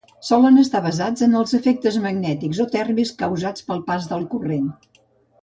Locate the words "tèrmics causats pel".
2.77-3.85